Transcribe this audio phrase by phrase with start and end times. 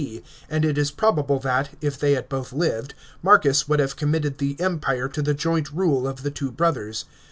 [0.01, 4.39] D., and it is probable that, if they had both lived, Marcus would have committed
[4.39, 7.05] the Empire to the joint rule of the two brothers.